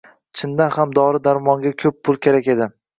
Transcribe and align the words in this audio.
Chindan 0.39 0.71
ham, 0.77 0.95
dori-darmonga 0.99 1.77
ko`p 1.85 1.95
pul 2.03 2.23
kerak 2.29 2.55
edi 2.57 2.75